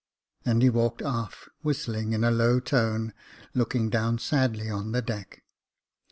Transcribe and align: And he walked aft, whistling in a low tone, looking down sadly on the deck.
And 0.43 0.63
he 0.63 0.69
walked 0.71 1.03
aft, 1.03 1.47
whistling 1.61 2.13
in 2.13 2.23
a 2.23 2.31
low 2.31 2.59
tone, 2.59 3.13
looking 3.53 3.91
down 3.91 4.17
sadly 4.17 4.67
on 4.67 4.93
the 4.93 5.01
deck. 5.03 5.43